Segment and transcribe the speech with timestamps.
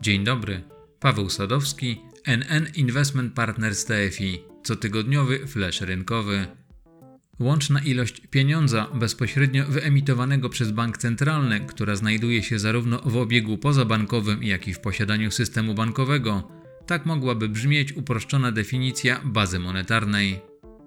[0.00, 0.62] Dzień dobry.
[1.00, 6.46] Paweł Sadowski, NN Investment Partners TFI, cotygodniowy flash rynkowy.
[7.40, 14.42] Łączna ilość pieniądza bezpośrednio wyemitowanego przez bank centralny, która znajduje się zarówno w obiegu pozabankowym,
[14.42, 16.48] jak i w posiadaniu systemu bankowego,
[16.86, 20.40] tak mogłaby brzmieć uproszczona definicja bazy monetarnej.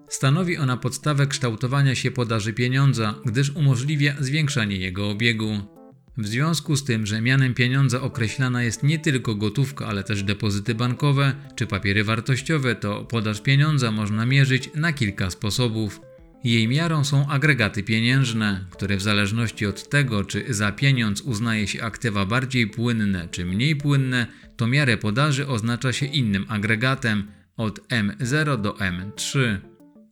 [0.09, 5.81] Stanowi ona podstawę kształtowania się podaży pieniądza, gdyż umożliwia zwiększanie jego obiegu.
[6.18, 10.75] W związku z tym, że mianem pieniądza określana jest nie tylko gotówka, ale też depozyty
[10.75, 16.01] bankowe czy papiery wartościowe, to podaż pieniądza można mierzyć na kilka sposobów.
[16.43, 21.84] Jej miarą są agregaty pieniężne, które w zależności od tego, czy za pieniądz uznaje się
[21.84, 27.23] aktywa bardziej płynne czy mniej płynne, to miarę podaży oznacza się innym agregatem
[27.57, 29.57] od M0 do M3.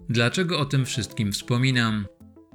[0.10, 2.06] Dlaczego o tym wszystkim wspominam?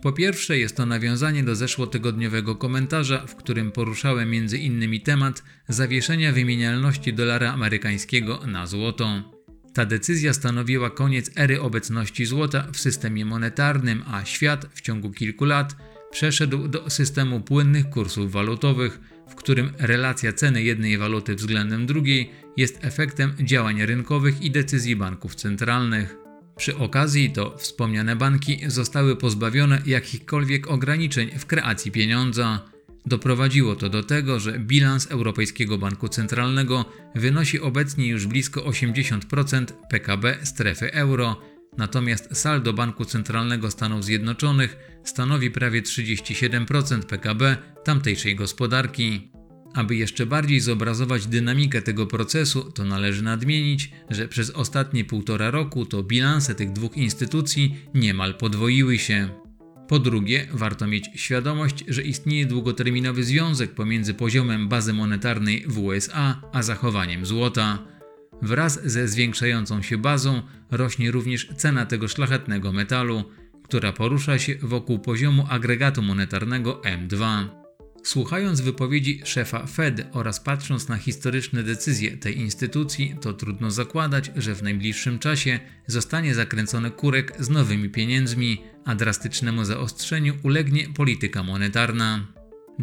[0.04, 5.00] Po pierwsze, jest to nawiązanie do zeszłotygodniowego komentarza, w którym poruszałem m.in.
[5.00, 9.32] temat zawieszenia wymienialności dolara amerykańskiego na złoto.
[9.74, 15.44] Ta decyzja stanowiła koniec ery obecności złota w systemie monetarnym, a świat w ciągu kilku
[15.44, 15.76] lat
[16.10, 22.84] przeszedł do systemu płynnych kursów walutowych, w którym relacja ceny jednej waluty względem drugiej jest
[22.84, 26.23] efektem działań rynkowych i decyzji banków centralnych.
[26.56, 32.60] Przy okazji to wspomniane banki zostały pozbawione jakichkolwiek ograniczeń w kreacji pieniądza.
[33.06, 40.38] Doprowadziło to do tego, że bilans Europejskiego Banku Centralnego wynosi obecnie już blisko 80% PKB
[40.42, 41.40] strefy euro,
[41.78, 49.33] natomiast saldo Banku Centralnego Stanów Zjednoczonych stanowi prawie 37% PKB tamtejszej gospodarki.
[49.74, 55.86] Aby jeszcze bardziej zobrazować dynamikę tego procesu, to należy nadmienić, że przez ostatnie półtora roku
[55.86, 59.28] to bilanse tych dwóch instytucji niemal podwoiły się.
[59.88, 66.40] Po drugie, warto mieć świadomość, że istnieje długoterminowy związek pomiędzy poziomem bazy monetarnej w USA
[66.52, 67.78] a zachowaniem złota.
[68.42, 73.24] Wraz ze zwiększającą się bazą rośnie również cena tego szlachetnego metalu,
[73.64, 77.44] która porusza się wokół poziomu agregatu monetarnego M2.
[78.04, 84.54] Słuchając wypowiedzi szefa Fed oraz patrząc na historyczne decyzje tej instytucji, to trudno zakładać, że
[84.54, 92.26] w najbliższym czasie zostanie zakręcony kurek z nowymi pieniędzmi, a drastycznemu zaostrzeniu ulegnie polityka monetarna.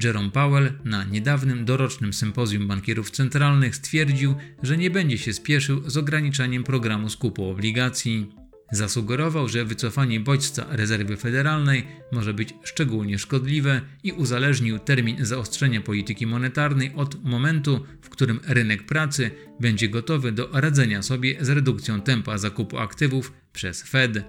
[0.03, 5.97] Jerome Powell na niedawnym dorocznym sympozjum bankierów centralnych stwierdził, że nie będzie się spieszył z
[5.97, 8.40] ograniczaniem programu skupu obligacji.
[8.71, 16.27] Zasugerował, że wycofanie bodźca rezerwy federalnej może być szczególnie szkodliwe i uzależnił termin zaostrzenia polityki
[16.27, 22.37] monetarnej od momentu, w którym rynek pracy będzie gotowy do radzenia sobie z redukcją tempa
[22.37, 24.23] zakupu aktywów przez Fed.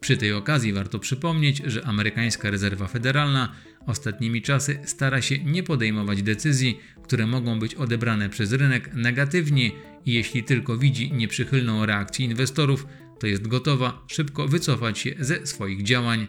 [0.00, 3.52] Przy tej okazji warto przypomnieć, że amerykańska rezerwa federalna
[3.86, 9.70] ostatnimi czasy stara się nie podejmować decyzji, które mogą być odebrane przez rynek negatywnie
[10.06, 12.86] i jeśli tylko widzi nieprzychylną reakcję inwestorów,
[13.20, 16.26] to jest gotowa szybko wycofać się ze swoich działań.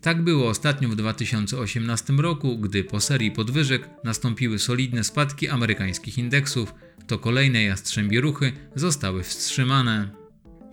[0.00, 6.74] Tak było ostatnio w 2018 roku, gdy po serii podwyżek nastąpiły solidne spadki amerykańskich indeksów,
[7.06, 10.10] to kolejne jastrzębie ruchy zostały wstrzymane.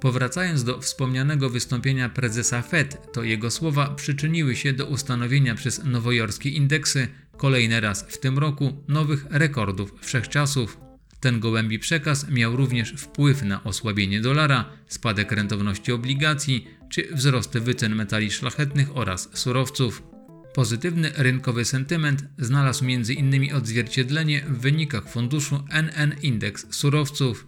[0.01, 6.49] Powracając do wspomnianego wystąpienia prezesa Fed, to jego słowa przyczyniły się do ustanowienia przez nowojorskie
[6.49, 10.90] indeksy kolejny raz w tym roku nowych rekordów wszechczasów.
[11.21, 17.95] Ten gołębi przekaz miał również wpływ na osłabienie dolara, spadek rentowności obligacji czy wzrosty wycen
[17.95, 20.03] metali szlachetnych oraz surowców.
[20.53, 23.55] Pozytywny rynkowy sentyment znalazł m.in.
[23.55, 27.47] odzwierciedlenie w wynikach funduszu NN Index surowców.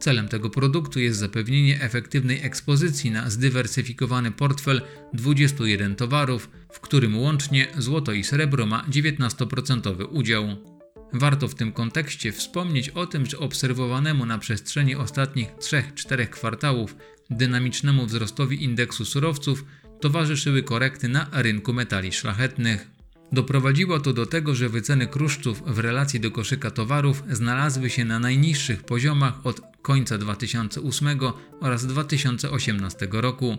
[0.00, 4.82] Celem tego produktu jest zapewnienie efektywnej ekspozycji na zdywersyfikowany portfel
[5.14, 10.71] 21 towarów, w którym łącznie złoto i srebro ma 19% udział.
[11.14, 16.96] Warto w tym kontekście wspomnieć o tym, że obserwowanemu na przestrzeni ostatnich 3-4 kwartałów
[17.30, 19.64] dynamicznemu wzrostowi indeksu surowców
[20.00, 22.90] towarzyszyły korekty na rynku metali szlachetnych.
[23.32, 28.18] Doprowadziło to do tego, że wyceny kruszców w relacji do koszyka towarów znalazły się na
[28.18, 31.20] najniższych poziomach od końca 2008
[31.60, 33.56] oraz 2018 roku.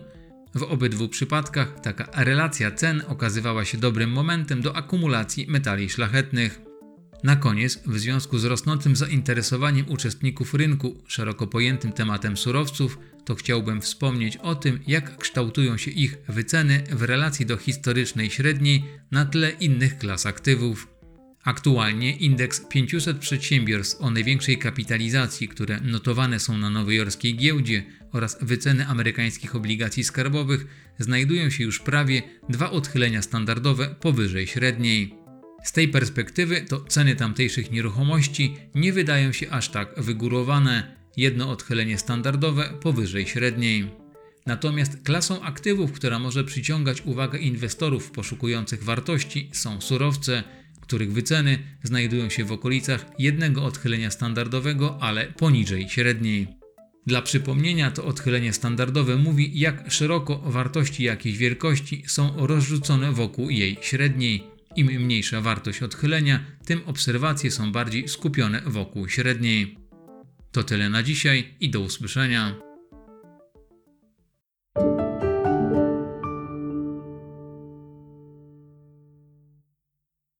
[0.56, 6.73] W obydwu przypadkach taka relacja cen okazywała się dobrym momentem do akumulacji metali szlachetnych.
[7.24, 13.82] Na koniec, w związku z rosnącym zainteresowaniem uczestników rynku szeroko pojętym tematem surowców, to chciałbym
[13.82, 19.50] wspomnieć o tym, jak kształtują się ich wyceny w relacji do historycznej średniej na tle
[19.50, 20.88] innych klas aktywów.
[21.44, 28.88] Aktualnie indeks 500 przedsiębiorstw o największej kapitalizacji, które notowane są na nowojorskiej giełdzie oraz wyceny
[28.88, 30.66] amerykańskich obligacji skarbowych
[31.00, 35.23] znajdują się już prawie dwa odchylenia standardowe powyżej średniej.
[35.64, 41.98] Z tej perspektywy to ceny tamtejszych nieruchomości nie wydają się aż tak wygórowane, jedno odchylenie
[41.98, 43.92] standardowe powyżej średniej.
[44.46, 50.44] Natomiast klasą aktywów, która może przyciągać uwagę inwestorów poszukujących wartości, są surowce,
[50.82, 56.48] których wyceny znajdują się w okolicach jednego odchylenia standardowego, ale poniżej średniej.
[57.08, 63.78] Dla przypomnienia, to odchylenie standardowe mówi, jak szeroko wartości jakiejś wielkości są rozrzucone wokół jej
[63.82, 64.53] średniej.
[64.76, 69.78] Im mniejsza wartość odchylenia, tym obserwacje są bardziej skupione wokół średniej.
[70.52, 72.73] To tyle na dzisiaj i do usłyszenia.